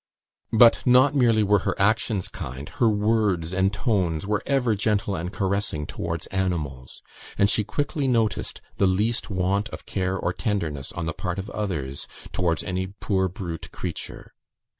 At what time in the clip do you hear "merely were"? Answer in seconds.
1.13-1.59